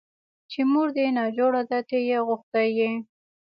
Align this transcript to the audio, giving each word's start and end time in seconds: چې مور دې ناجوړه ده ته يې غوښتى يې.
چې 0.51 0.61
مور 0.71 0.87
دې 0.95 1.05
ناجوړه 1.17 1.63
ده 1.69 1.79
ته 1.89 1.97
يې 2.07 2.17
غوښتى 2.27 2.63
يې. 2.77 2.91